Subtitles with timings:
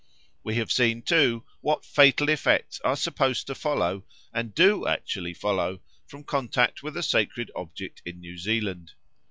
[0.43, 5.79] We have seen, too, what fatal effects are supposed to follow, and do actually follow,
[6.07, 8.93] from contact with a sacred object in New Zealand.